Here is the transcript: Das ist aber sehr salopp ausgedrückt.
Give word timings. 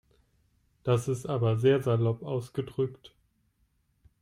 Das 0.83 1.07
ist 1.07 1.29
aber 1.29 1.57
sehr 1.59 1.83
salopp 1.83 2.23
ausgedrückt. 2.23 3.13